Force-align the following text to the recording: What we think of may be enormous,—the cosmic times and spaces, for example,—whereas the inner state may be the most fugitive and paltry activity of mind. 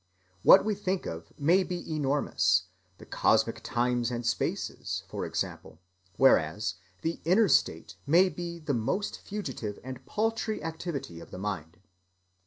What 0.41 0.65
we 0.65 0.73
think 0.73 1.05
of 1.05 1.31
may 1.37 1.61
be 1.61 1.93
enormous,—the 1.93 3.05
cosmic 3.05 3.61
times 3.61 4.09
and 4.09 4.25
spaces, 4.25 5.03
for 5.07 5.27
example,—whereas 5.27 6.73
the 7.03 7.21
inner 7.23 7.47
state 7.47 7.97
may 8.07 8.27
be 8.27 8.57
the 8.57 8.73
most 8.73 9.19
fugitive 9.19 9.77
and 9.83 10.03
paltry 10.07 10.63
activity 10.63 11.19
of 11.19 11.31
mind. 11.31 11.77